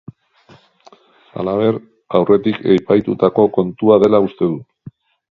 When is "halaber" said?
1.41-1.75